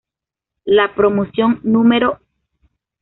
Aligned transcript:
La 0.65 0.95
Promoción 0.95 1.59
Nro. 1.63 2.19